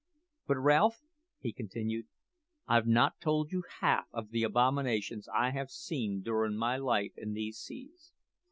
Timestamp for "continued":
1.53-2.07